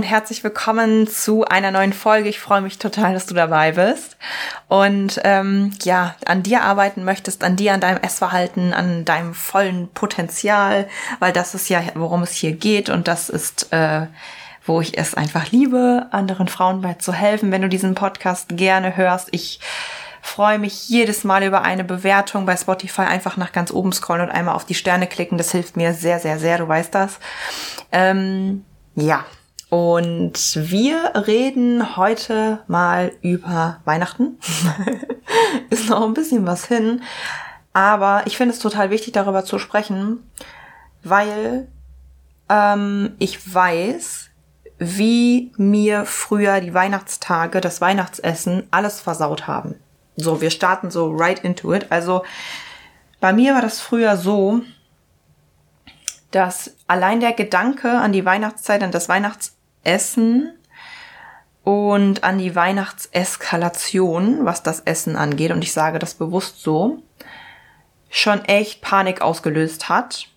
[0.00, 2.30] Und herzlich willkommen zu einer neuen Folge.
[2.30, 4.16] Ich freue mich total, dass du dabei bist
[4.66, 9.88] und ähm, ja, an dir arbeiten möchtest, an dir, an deinem Essverhalten, an deinem vollen
[9.88, 14.06] Potenzial, weil das ist ja, worum es hier geht und das ist, äh,
[14.64, 17.52] wo ich es einfach liebe, anderen Frauen bei zu helfen.
[17.52, 19.60] Wenn du diesen Podcast gerne hörst, ich
[20.22, 23.02] freue mich jedes Mal über eine Bewertung bei Spotify.
[23.02, 25.36] Einfach nach ganz oben scrollen und einmal auf die Sterne klicken.
[25.36, 26.56] Das hilft mir sehr, sehr, sehr.
[26.56, 27.18] Du weißt das.
[27.92, 28.64] Ähm,
[28.94, 29.26] ja,
[29.70, 34.36] und wir reden heute mal über Weihnachten.
[35.70, 37.02] Ist noch ein bisschen was hin.
[37.72, 40.28] Aber ich finde es total wichtig, darüber zu sprechen,
[41.04, 41.68] weil
[42.48, 44.30] ähm, ich weiß,
[44.78, 49.76] wie mir früher die Weihnachtstage, das Weihnachtsessen alles versaut haben.
[50.16, 51.92] So, wir starten so right into it.
[51.92, 52.24] Also
[53.20, 54.62] bei mir war das früher so,
[56.32, 60.52] dass allein der Gedanke an die Weihnachtszeit, an das Weihnachts Essen
[61.64, 67.02] und an die Weihnachtseskalation, was das Essen angeht, und ich sage das bewusst so,
[68.08, 70.28] schon echt Panik ausgelöst hat.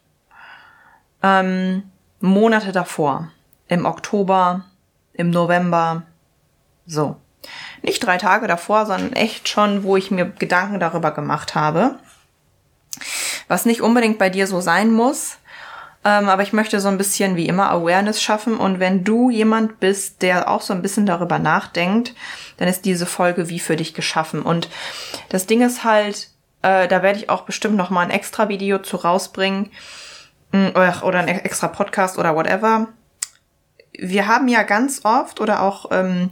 [1.22, 1.84] Ähm,
[2.20, 3.32] Monate davor,
[3.68, 4.66] im Oktober,
[5.14, 6.04] im November,
[6.86, 7.18] so.
[7.82, 12.00] Nicht drei Tage davor, sondern echt schon, wo ich mir Gedanken darüber gemacht habe.
[13.48, 15.38] Was nicht unbedingt bei dir so sein muss,
[16.06, 18.58] ähm, aber ich möchte so ein bisschen wie immer Awareness schaffen.
[18.58, 22.14] Und wenn du jemand bist, der auch so ein bisschen darüber nachdenkt,
[22.58, 24.42] dann ist diese Folge wie für dich geschaffen.
[24.42, 24.70] Und
[25.30, 26.30] das Ding ist halt,
[26.62, 29.72] äh, da werde ich auch bestimmt noch mal ein extra Video zu rausbringen
[30.52, 30.70] mm,
[31.04, 32.88] oder, ein extra Podcast oder whatever.
[33.98, 36.32] Wir haben ja ganz oft oder auch ähm,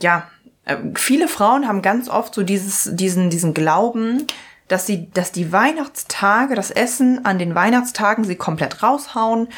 [0.00, 0.28] ja
[0.64, 4.26] äh, viele Frauen haben ganz oft so dieses diesen diesen Glauben,
[4.70, 9.48] dass sie, dass die Weihnachtstage, das Essen an den Weihnachtstagen sie komplett raushauen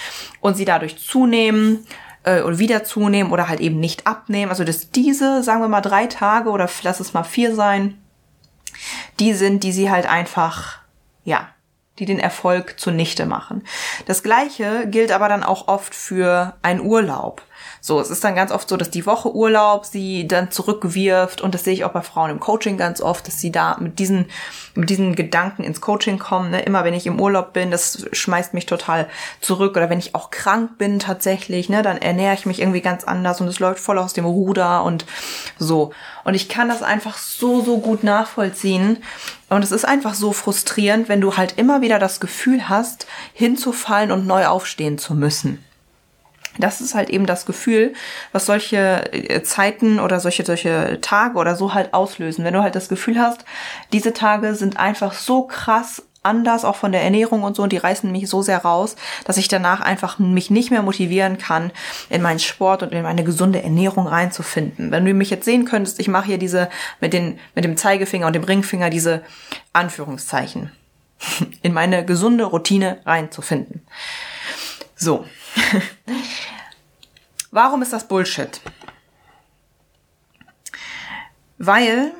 [0.40, 1.86] und sie dadurch zunehmen
[2.24, 4.50] äh, oder wieder zunehmen oder halt eben nicht abnehmen.
[4.50, 7.98] Also dass diese, sagen wir mal, drei Tage oder lass es mal vier sein,
[9.20, 10.78] die sind, die sie halt einfach,
[11.24, 11.48] ja,
[11.98, 13.64] die den Erfolg zunichte machen.
[14.06, 17.42] Das gleiche gilt aber dann auch oft für einen Urlaub.
[17.80, 21.54] So, es ist dann ganz oft so, dass die Woche Urlaub sie dann zurückwirft und
[21.54, 24.26] das sehe ich auch bei Frauen im Coaching ganz oft, dass sie da mit diesen,
[24.74, 26.50] mit diesen Gedanken ins Coaching kommen.
[26.50, 26.62] Ne?
[26.62, 29.08] Immer wenn ich im Urlaub bin, das schmeißt mich total
[29.40, 33.04] zurück oder wenn ich auch krank bin tatsächlich, ne, dann ernähre ich mich irgendwie ganz
[33.04, 35.04] anders und es läuft voll aus dem Ruder und
[35.58, 35.92] so.
[36.24, 38.98] Und ich kann das einfach so, so gut nachvollziehen.
[39.48, 44.10] Und es ist einfach so frustrierend, wenn du halt immer wieder das Gefühl hast, hinzufallen
[44.10, 45.62] und neu aufstehen zu müssen.
[46.58, 47.94] Das ist halt eben das Gefühl,
[48.32, 52.44] was solche äh, Zeiten oder solche, solche Tage oder so halt auslösen.
[52.44, 53.44] Wenn du halt das Gefühl hast,
[53.92, 57.78] diese Tage sind einfach so krass anders, auch von der Ernährung und so, und die
[57.78, 61.72] reißen mich so sehr raus, dass ich danach einfach mich nicht mehr motivieren kann,
[62.10, 64.90] in meinen Sport und in meine gesunde Ernährung reinzufinden.
[64.90, 66.68] Wenn du mich jetzt sehen könntest, ich mache hier diese
[67.00, 69.22] mit, den, mit dem Zeigefinger und dem Ringfinger diese
[69.72, 70.70] Anführungszeichen,
[71.62, 73.82] in meine gesunde Routine reinzufinden.
[74.96, 75.26] So.
[77.50, 78.60] Warum ist das Bullshit?
[81.58, 82.12] Weil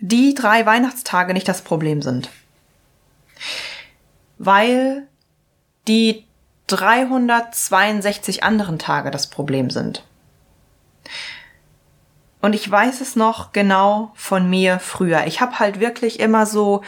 [0.00, 2.30] die drei Weihnachtstage nicht das Problem sind.
[4.38, 5.08] Weil
[5.88, 6.24] die
[6.66, 10.04] 362 anderen Tage das Problem sind.
[12.44, 15.26] Und ich weiß es noch genau von mir früher.
[15.26, 16.82] Ich habe halt wirklich immer so,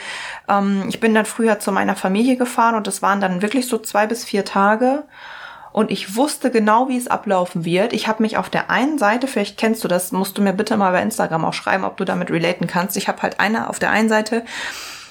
[0.51, 3.79] ähm, ich bin dann früher zu meiner Familie gefahren und das waren dann wirklich so
[3.79, 5.05] zwei bis vier Tage
[5.73, 7.95] und ich wusste genau, wie es ablaufen wird.
[7.95, 10.77] Ich habe mich auf der einen Seite, vielleicht kennst du das, musst du mir bitte
[10.77, 12.99] mal bei Instagram auch schreiben, ob du damit relaten kannst.
[12.99, 14.45] Ich habe halt eine auf der einen Seite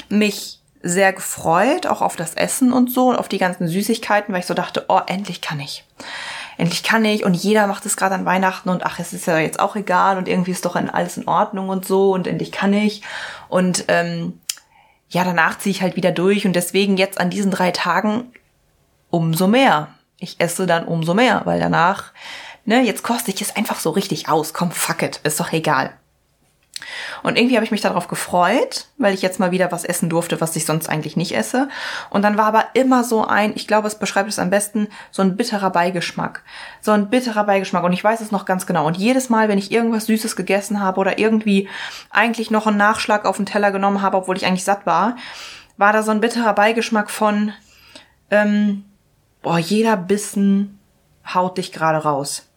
[0.09, 4.41] mich sehr gefreut, auch auf das Essen und so und auf die ganzen Süßigkeiten, weil
[4.41, 5.83] ich so dachte, oh, endlich kann ich.
[6.57, 9.37] Endlich kann ich und jeder macht es gerade an Weihnachten und ach, es ist ja
[9.37, 12.73] jetzt auch egal und irgendwie ist doch alles in Ordnung und so und endlich kann
[12.73, 13.01] ich.
[13.49, 14.39] Und ähm,
[15.09, 18.31] ja, danach ziehe ich halt wieder durch und deswegen jetzt an diesen drei Tagen
[19.09, 22.11] umso mehr ich esse dann umso mehr, weil danach,
[22.65, 24.53] ne, jetzt koste ich es einfach so richtig aus.
[24.53, 25.93] Komm, fuck it, ist doch egal.
[27.23, 30.41] Und irgendwie habe ich mich darauf gefreut, weil ich jetzt mal wieder was essen durfte,
[30.41, 31.69] was ich sonst eigentlich nicht esse.
[32.09, 35.21] Und dann war aber immer so ein, ich glaube, es beschreibt es am besten, so
[35.21, 36.43] ein bitterer Beigeschmack.
[36.81, 37.83] So ein bitterer Beigeschmack.
[37.83, 38.85] Und ich weiß es noch ganz genau.
[38.85, 41.69] Und jedes Mal, wenn ich irgendwas Süßes gegessen habe oder irgendwie
[42.09, 45.15] eigentlich noch einen Nachschlag auf den Teller genommen habe, obwohl ich eigentlich satt war,
[45.77, 47.53] war da so ein bitterer Beigeschmack von,
[48.29, 48.83] ähm,
[49.41, 50.79] boah, jeder Bissen
[51.33, 52.47] haut dich gerade raus.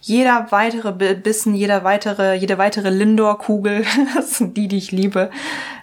[0.00, 3.84] Jeder weitere Bissen, jeder weitere, jede weitere Lindor-Kugel,
[4.14, 5.30] das sind die, die ich liebe,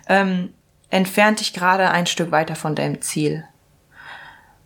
[0.07, 0.53] ähm,
[0.89, 3.43] entfernt dich gerade ein Stück weiter von deinem Ziel.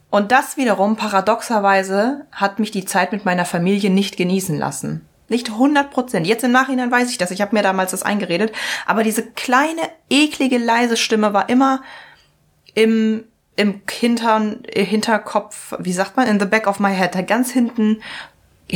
[0.10, 5.08] Und das wiederum, paradoxerweise, hat mich die Zeit mit meiner Familie nicht genießen lassen.
[5.30, 6.28] Nicht 100 Prozent.
[6.28, 7.32] Jetzt im Nachhinein weiß ich das.
[7.32, 8.52] Ich habe mir damals das eingeredet.
[8.86, 11.82] Aber diese kleine, eklige, leise Stimme war immer
[12.74, 13.24] im,
[13.56, 18.02] im Hintern, Hinterkopf, wie sagt man, in the back of my head, da ganz hinten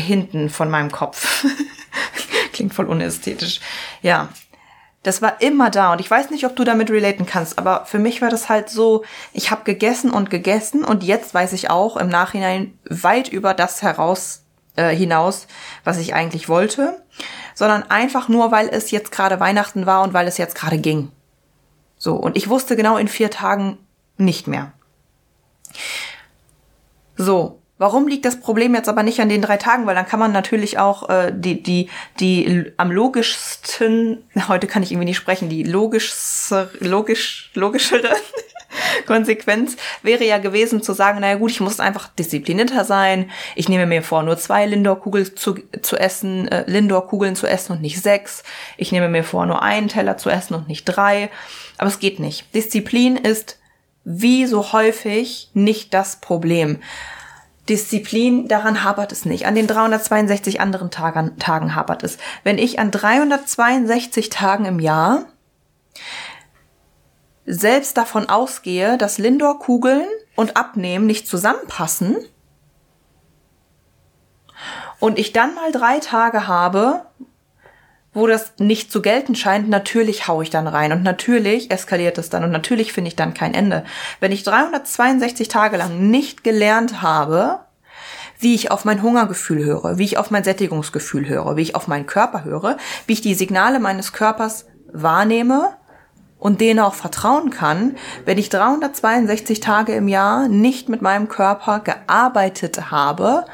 [0.01, 1.45] hinten von meinem Kopf.
[2.53, 3.59] Klingt voll unästhetisch.
[4.01, 4.29] Ja.
[5.03, 7.99] Das war immer da und ich weiß nicht, ob du damit relaten kannst, aber für
[7.99, 11.95] mich war das halt so, ich habe gegessen und gegessen und jetzt weiß ich auch
[11.95, 14.45] im Nachhinein weit über das heraus
[14.75, 15.45] äh, hinaus,
[15.83, 17.03] was ich eigentlich wollte,
[17.53, 21.11] sondern einfach nur, weil es jetzt gerade Weihnachten war und weil es jetzt gerade ging.
[21.97, 23.77] So, und ich wusste genau in vier Tagen
[24.17, 24.73] nicht mehr.
[27.15, 29.85] So, Warum liegt das Problem jetzt aber nicht an den drei Tagen?
[29.85, 31.89] Weil dann kann man natürlich auch äh, die, die,
[32.19, 38.15] die am logischsten, heute kann ich irgendwie nicht sprechen, die logischste, logisch, logischere
[39.05, 43.29] Konsequenz wäre ja gewesen zu sagen, naja gut, ich muss einfach disziplinierter sein.
[43.55, 47.81] Ich nehme mir vor, nur zwei Lindor-Kugeln zu, zu essen, äh, Lindor-Kugeln zu essen und
[47.81, 48.43] nicht sechs.
[48.77, 51.29] Ich nehme mir vor, nur einen Teller zu essen und nicht drei.
[51.77, 52.53] Aber es geht nicht.
[52.53, 53.59] Disziplin ist
[54.05, 56.79] wie so häufig nicht das Problem.
[57.69, 59.47] Disziplin, daran hapert es nicht.
[59.47, 62.17] An den 362 anderen Tagen, Tagen hapert es.
[62.43, 65.25] Wenn ich an 362 Tagen im Jahr
[67.45, 72.17] selbst davon ausgehe, dass Lindor-Kugeln und Abnehmen nicht zusammenpassen
[74.99, 77.05] und ich dann mal drei Tage habe,
[78.15, 82.29] wo das nicht zu gelten scheint, natürlich hau ich dann rein und natürlich eskaliert es
[82.29, 83.83] dann und natürlich finde ich dann kein Ende.
[84.21, 87.59] Wenn ich 362 Tage lang nicht gelernt habe,
[88.39, 91.87] wie ich auf mein Hungergefühl höre, wie ich auf mein Sättigungsgefühl höre, wie ich auf
[91.87, 95.75] meinen Körper höre, wie ich die Signale meines Körpers wahrnehme
[96.39, 101.79] und denen auch vertrauen kann, wenn ich 362 Tage im Jahr nicht mit meinem Körper
[101.81, 103.45] gearbeitet habe,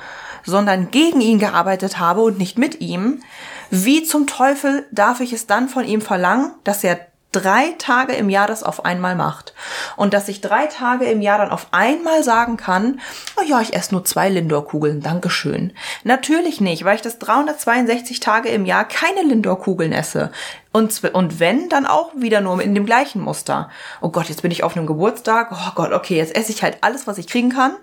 [0.43, 3.21] sondern gegen ihn gearbeitet habe und nicht mit ihm,
[3.71, 6.99] wie zum Teufel darf ich es dann von ihm verlangen, dass er
[7.31, 9.53] drei Tage im Jahr das auf einmal macht.
[9.95, 12.99] Und dass ich drei Tage im Jahr dann auf einmal sagen kann,
[13.39, 15.71] oh ja, ich esse nur zwei Lindor-Kugeln, Dankeschön.
[16.03, 20.31] Natürlich nicht, weil ich das 362 Tage im Jahr keine Lindor-Kugeln esse.
[20.73, 23.69] Und, und wenn, dann auch wieder nur in dem gleichen Muster.
[24.01, 25.51] Oh Gott, jetzt bin ich auf einem Geburtstag.
[25.51, 27.75] Oh Gott, okay, jetzt esse ich halt alles, was ich kriegen kann,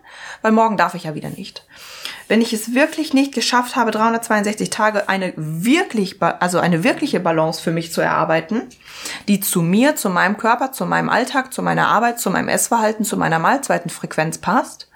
[0.42, 1.64] weil morgen darf ich ja wieder nicht.
[2.28, 7.60] Wenn ich es wirklich nicht geschafft habe, 362 Tage eine wirklich, also eine wirkliche Balance
[7.62, 8.68] für mich zu erarbeiten,
[9.28, 13.06] die zu mir, zu meinem Körper, zu meinem Alltag, zu meiner Arbeit, zu meinem Essverhalten,
[13.06, 14.90] zu meiner Mahlzeitenfrequenz passt,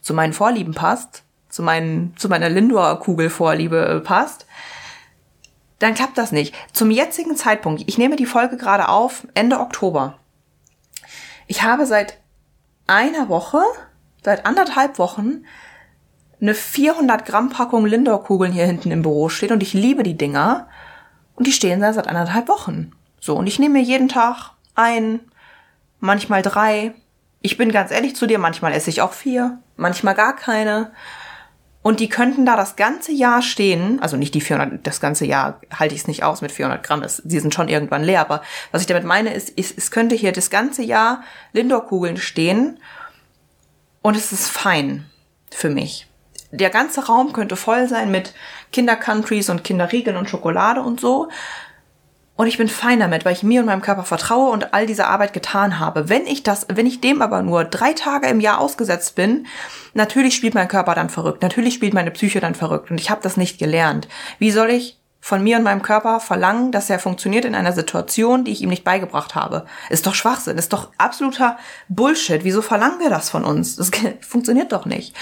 [0.00, 4.46] zu meinen Vorlieben passt, zu, meinen, zu meiner Lindor-Kugelvorliebe passt,
[5.80, 6.54] dann klappt das nicht.
[6.72, 10.18] Zum jetzigen Zeitpunkt, ich nehme die Folge gerade auf, Ende Oktober.
[11.48, 12.18] Ich habe seit
[12.86, 13.60] einer Woche,
[14.22, 15.44] seit anderthalb Wochen
[16.40, 20.68] eine 400 Gramm Packung Lindor-Kugeln hier hinten im Büro steht und ich liebe die Dinger
[21.34, 22.92] und die stehen da seit anderthalb Wochen.
[23.20, 25.20] So, und ich nehme mir jeden Tag ein,
[26.00, 26.94] manchmal drei.
[27.40, 30.92] Ich bin ganz ehrlich zu dir, manchmal esse ich auch vier, manchmal gar keine.
[31.82, 35.60] Und die könnten da das ganze Jahr stehen, also nicht die 400, das ganze Jahr
[35.72, 38.42] halte ich es nicht aus mit 400 Gramm, das, die sind schon irgendwann leer, aber
[38.72, 42.80] was ich damit meine ist, ist, es könnte hier das ganze Jahr Lindor-Kugeln stehen
[44.02, 45.06] und es ist fein
[45.52, 46.08] für mich
[46.50, 48.34] der ganze Raum könnte voll sein mit
[48.72, 51.28] Kindercountries und Kinderriegeln und Schokolade und so.
[52.36, 55.06] Und ich bin fein damit, weil ich mir und meinem Körper vertraue und all diese
[55.06, 56.10] Arbeit getan habe.
[56.10, 59.46] Wenn ich das, wenn ich dem aber nur drei Tage im Jahr ausgesetzt bin,
[59.94, 61.42] natürlich spielt mein Körper dann verrückt.
[61.42, 62.90] Natürlich spielt meine Psyche dann verrückt.
[62.90, 64.06] Und ich habe das nicht gelernt.
[64.38, 68.44] Wie soll ich von mir und meinem Körper verlangen, dass er funktioniert in einer Situation,
[68.44, 69.64] die ich ihm nicht beigebracht habe?
[69.88, 70.58] Ist doch Schwachsinn.
[70.58, 71.56] Ist doch absoluter
[71.88, 72.44] Bullshit.
[72.44, 73.76] Wieso verlangen wir das von uns?
[73.76, 75.16] Das funktioniert doch nicht.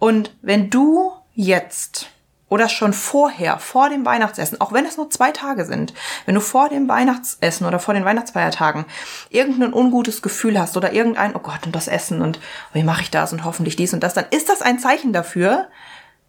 [0.00, 2.08] Und wenn du jetzt
[2.48, 5.94] oder schon vorher, vor dem Weihnachtsessen, auch wenn es nur zwei Tage sind,
[6.26, 8.86] wenn du vor dem Weihnachtsessen oder vor den Weihnachtsfeiertagen
[9.28, 12.40] irgendein ungutes Gefühl hast oder irgendein, oh Gott, und das Essen und
[12.72, 15.68] wie mache ich das und hoffentlich dies und das, dann ist das ein Zeichen dafür,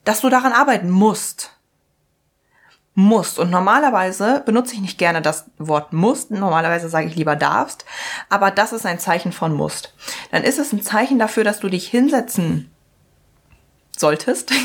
[0.03, 1.57] dass du daran arbeiten musst.
[2.93, 3.39] musst.
[3.39, 6.29] Und normalerweise benutze ich nicht gerne das Wort musst.
[6.29, 7.85] Normalerweise sage ich lieber darfst.
[8.29, 9.93] Aber das ist ein Zeichen von musst.
[10.31, 12.69] Dann ist es ein Zeichen dafür, dass du dich hinsetzen
[14.01, 14.51] solltest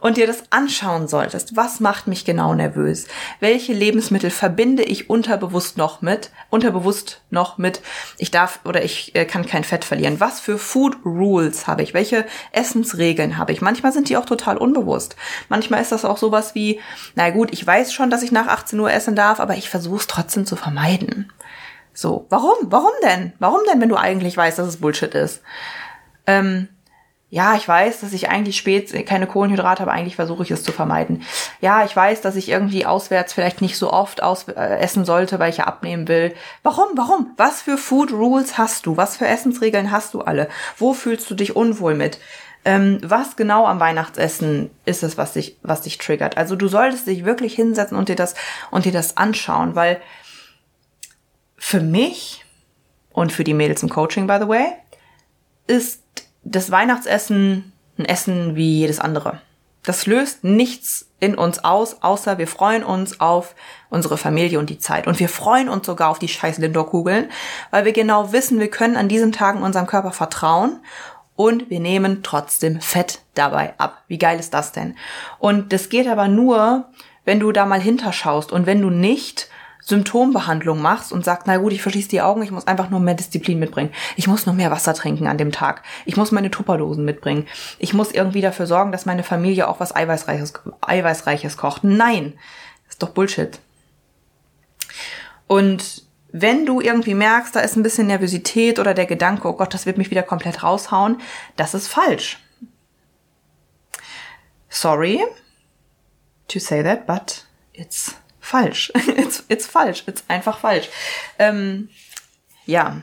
[0.00, 1.56] und dir das anschauen solltest.
[1.56, 3.06] Was macht mich genau nervös?
[3.40, 6.30] Welche Lebensmittel verbinde ich unterbewusst noch mit?
[6.48, 7.80] Unterbewusst noch mit,
[8.18, 10.20] ich darf oder ich äh, kann kein Fett verlieren.
[10.20, 11.94] Was für Food Rules habe ich?
[11.94, 13.60] Welche Essensregeln habe ich?
[13.60, 15.16] Manchmal sind die auch total unbewusst.
[15.48, 16.80] Manchmal ist das auch sowas wie,
[17.14, 19.98] na gut, ich weiß schon, dass ich nach 18 Uhr essen darf, aber ich versuche
[19.98, 21.32] es trotzdem zu vermeiden.
[21.92, 22.56] So, warum?
[22.62, 23.32] Warum denn?
[23.38, 25.42] Warum denn, wenn du eigentlich weißt, dass es Bullshit ist?
[26.26, 26.68] Ähm,
[27.32, 30.72] ja, ich weiß, dass ich eigentlich spät keine Kohlenhydrate habe, eigentlich versuche ich es zu
[30.72, 31.22] vermeiden.
[31.60, 35.38] Ja, ich weiß, dass ich irgendwie auswärts vielleicht nicht so oft aus, äh, essen sollte,
[35.38, 36.34] weil ich ja abnehmen will.
[36.64, 36.88] Warum?
[36.96, 37.30] Warum?
[37.36, 38.96] Was für Food Rules hast du?
[38.96, 40.48] Was für Essensregeln hast du alle?
[40.76, 42.18] Wo fühlst du dich unwohl mit?
[42.64, 46.36] Ähm, was genau am Weihnachtsessen ist es, was dich, was dich triggert?
[46.36, 48.34] Also du solltest dich wirklich hinsetzen und dir das,
[48.72, 50.00] und dir das anschauen, weil
[51.56, 52.44] für mich
[53.12, 54.66] und für die Mädels im Coaching, by the way,
[55.68, 55.99] ist
[56.42, 59.40] das Weihnachtsessen ein Essen wie jedes andere.
[59.82, 63.54] Das löst nichts in uns aus, außer wir freuen uns auf
[63.88, 65.06] unsere Familie und die Zeit.
[65.06, 67.30] Und wir freuen uns sogar auf die scheiß Lindor-Kugeln,
[67.70, 70.80] weil wir genau wissen, wir können an diesen Tagen unserem Körper vertrauen
[71.34, 74.02] und wir nehmen trotzdem Fett dabei ab.
[74.08, 74.96] Wie geil ist das denn?
[75.38, 76.90] Und das geht aber nur,
[77.24, 79.48] wenn du da mal hinterschaust und wenn du nicht
[79.90, 83.14] Symptombehandlung machst und sagst, na gut, ich verschließe die Augen, ich muss einfach nur mehr
[83.14, 83.92] Disziplin mitbringen.
[84.16, 85.82] Ich muss nur mehr Wasser trinken an dem Tag.
[86.06, 87.46] Ich muss meine Tupperdosen mitbringen.
[87.78, 91.84] Ich muss irgendwie dafür sorgen, dass meine Familie auch was Eiweißreiches, Eiweißreiches kocht.
[91.84, 92.38] Nein,
[92.88, 93.58] ist doch Bullshit.
[95.46, 99.74] Und wenn du irgendwie merkst, da ist ein bisschen Nervosität oder der Gedanke, oh Gott,
[99.74, 101.20] das wird mich wieder komplett raushauen,
[101.56, 102.38] das ist falsch.
[104.68, 105.20] Sorry
[106.48, 108.14] to say that, but it's
[108.50, 108.92] falsch.
[109.16, 110.04] it's, it's falsch.
[110.06, 110.88] It's einfach falsch.
[111.38, 111.88] Ähm,
[112.66, 113.02] ja.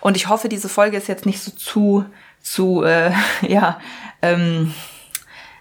[0.00, 2.04] Und ich hoffe, diese Folge ist jetzt nicht so zu,
[2.42, 3.12] zu, äh,
[3.46, 3.80] ja,
[4.22, 4.74] ähm,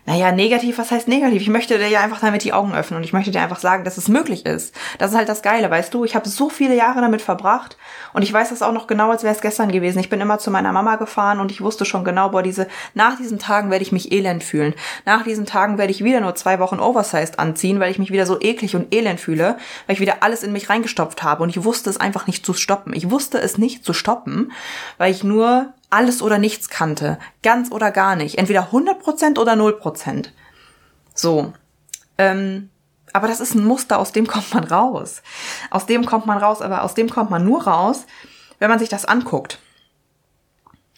[0.06, 1.42] naja, negativ, was heißt negativ?
[1.42, 3.84] Ich möchte dir ja einfach damit die Augen öffnen und ich möchte dir einfach sagen,
[3.84, 4.74] dass es möglich ist.
[4.98, 6.04] Das ist halt das Geile, weißt du?
[6.04, 7.78] Ich habe so viele Jahre damit verbracht
[8.14, 10.00] und ich weiß das auch noch genau, als wäre es gestern gewesen.
[10.00, 13.18] Ich bin immer zu meiner Mama gefahren und ich wusste schon genau, boah, diese, nach
[13.18, 14.74] diesen Tagen werde ich mich elend fühlen.
[15.06, 18.26] Nach diesen Tagen werde ich wieder nur zwei Wochen Oversized anziehen, weil ich mich wieder
[18.26, 21.64] so eklig und elend fühle, weil ich wieder alles in mich reingestopft habe und ich
[21.64, 22.94] wusste es einfach nicht zu stoppen.
[22.94, 24.52] Ich wusste es nicht zu stoppen,
[24.98, 30.30] weil ich nur alles oder nichts kannte, ganz oder gar nicht, entweder 100% oder 0%.
[31.14, 31.54] So.
[32.18, 32.70] Ähm,
[33.14, 35.22] aber das ist ein Muster, aus dem kommt man raus.
[35.72, 38.06] Aus dem kommt man raus, aber aus dem kommt man nur raus,
[38.60, 39.60] wenn man sich das anguckt.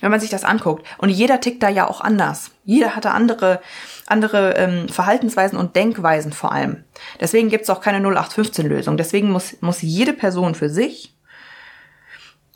[0.01, 0.85] Wenn man sich das anguckt.
[0.97, 2.51] Und jeder tickt da ja auch anders.
[2.65, 3.61] Jeder hatte andere,
[4.07, 6.83] andere ähm, Verhaltensweisen und Denkweisen vor allem.
[7.19, 8.97] Deswegen gibt's auch keine 0815-Lösung.
[8.97, 11.15] Deswegen muss, muss jede Person für sich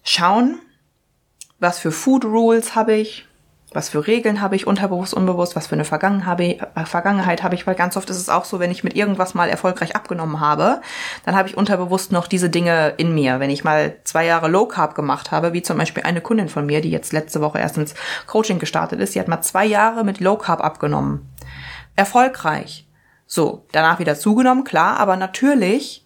[0.04, 0.60] schauen,
[1.60, 3.26] was für Food Rules habe ich,
[3.76, 7.76] was für Regeln habe ich, unterbewusst, unbewusst, was für eine äh, Vergangenheit habe ich, weil
[7.76, 10.82] ganz oft ist es auch so, wenn ich mit irgendwas mal erfolgreich abgenommen habe,
[11.26, 13.42] dann habe ich unterbewusst noch diese Dinge in mir.
[13.42, 16.66] Wenn ich mal zwei Jahre Low Carb gemacht habe, wie zum Beispiel eine Kundin von
[16.66, 17.96] mir, die jetzt letzte Woche erst ins
[18.28, 21.30] Coaching gestartet ist, die hat mal zwei Jahre mit Low Carb abgenommen.
[21.98, 22.88] Erfolgreich.
[23.28, 26.05] So, danach wieder zugenommen, klar, aber natürlich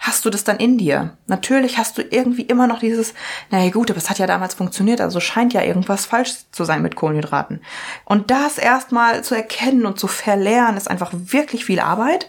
[0.00, 1.16] hast du das dann in dir.
[1.26, 3.12] Natürlich hast du irgendwie immer noch dieses,
[3.50, 6.80] naja gut, aber es hat ja damals funktioniert, also scheint ja irgendwas falsch zu sein
[6.80, 7.60] mit Kohlenhydraten.
[8.06, 12.28] Und das erstmal zu erkennen und zu verlernen, ist einfach wirklich viel Arbeit.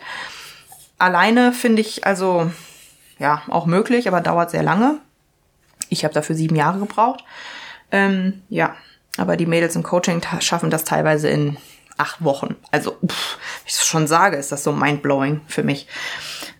[0.97, 2.51] Alleine finde ich also,
[3.17, 4.99] ja, auch möglich, aber dauert sehr lange.
[5.87, 7.23] Ich habe dafür sieben Jahre gebraucht.
[7.91, 8.75] Ähm, ja,
[9.17, 11.57] aber die Mädels im Coaching schaffen das teilweise in
[11.97, 12.55] acht Wochen.
[12.71, 15.87] Also, pff, ich schon sage, ist das so mindblowing für mich.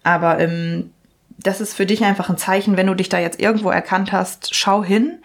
[0.03, 0.91] Aber ähm,
[1.43, 4.53] das ist für dich einfach ein Zeichen, wenn du dich da jetzt irgendwo erkannt hast,
[4.55, 5.19] schau hin.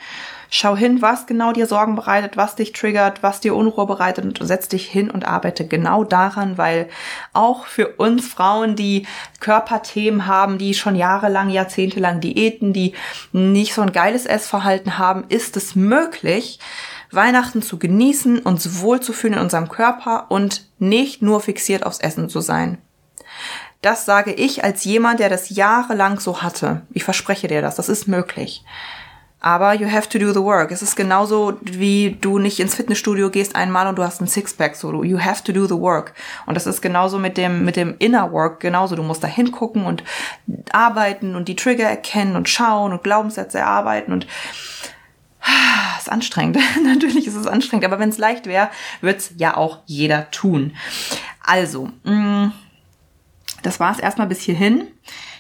[0.49, 4.47] Schau hin, was genau dir Sorgen bereitet, was dich triggert, was dir Unruhe bereitet und
[4.47, 6.89] setz dich hin und arbeite genau daran, weil
[7.33, 9.07] auch für uns Frauen, die
[9.41, 12.95] Körperthemen haben, die schon jahrelang, jahrzehntelang Diäten, die
[13.33, 16.61] nicht so ein geiles Essverhalten haben, ist es möglich,
[17.11, 22.41] Weihnachten zu genießen, uns wohlzufühlen in unserem Körper und nicht nur fixiert aufs Essen zu
[22.41, 22.79] sein.
[23.87, 26.83] Das sage ich als jemand, der das jahrelang so hatte.
[26.91, 28.65] Ich verspreche dir das, das ist möglich.
[29.39, 30.73] Aber you have to do the work.
[30.73, 34.75] Es ist genauso, wie du nicht ins Fitnessstudio gehst einmal und du hast ein Sixpack.
[34.75, 36.15] So, you have to do the work.
[36.47, 38.59] Und das ist genauso mit dem, mit dem Inner Work.
[38.59, 40.03] Genauso, du musst da hingucken und
[40.73, 44.27] arbeiten und die Trigger erkennen und schauen und Glaubenssätze erarbeiten und
[45.43, 46.59] ah, ist anstrengend.
[46.85, 47.85] Natürlich ist es anstrengend.
[47.85, 48.69] Aber wenn es leicht wäre,
[49.01, 50.75] wird's ja auch jeder tun.
[51.45, 52.53] Also, mh, mm,
[53.67, 54.87] das war es erstmal bis hierhin.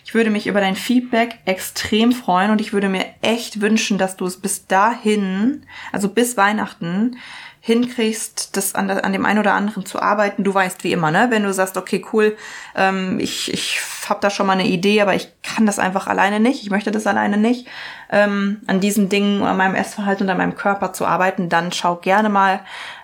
[0.04, 4.16] Ich würde mich über dein Feedback extrem freuen und ich würde mir echt wünschen, dass
[4.16, 7.18] du es bis dahin, also bis Weihnachten,
[7.66, 10.44] hinkriegst, das an, an dem einen oder anderen zu arbeiten.
[10.44, 11.26] Du weißt wie immer, ne?
[11.30, 12.36] Wenn du sagst, okay, cool,
[12.76, 16.38] ähm, ich, ich habe da schon mal eine Idee, aber ich kann das einfach alleine
[16.38, 17.66] nicht, ich möchte das alleine nicht,
[18.12, 21.96] ähm, an diesen Dingen, an meinem Essverhalten und an meinem Körper zu arbeiten, dann schau
[21.96, 22.60] gerne mal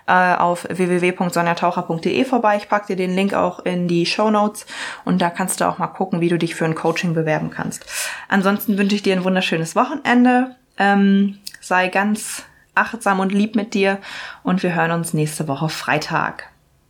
[0.07, 2.55] äh, auf www.sonjataucher.de vorbei.
[2.55, 4.65] Ich pack dir den Link auch in die Show Notes
[5.03, 7.85] und da kannst du auch mal gucken, wie du dich für ein Coaching bewerben kannst.
[8.29, 10.55] Ansonsten wünsche ich dir ein wunderschönes Wochenende.
[10.77, 13.99] Ähm, sei ganz achtsam und lieb mit dir
[14.43, 16.52] und wir hören uns nächste Woche Freitag.